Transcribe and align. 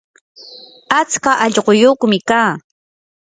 atska 0.99 1.31
allquyuqmi 1.45 2.17
kaa. 2.29 2.51